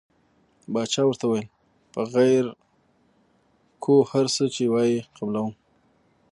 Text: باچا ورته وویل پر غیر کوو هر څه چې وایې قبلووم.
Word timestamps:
باچا 0.73 1.01
ورته 1.07 1.25
وویل 1.27 1.47
پر 1.91 2.03
غیر 2.15 2.45
کوو 3.83 4.07
هر 4.11 4.25
څه 4.35 4.43
چې 4.55 4.63
وایې 4.73 4.99
قبلووم. 5.15 5.53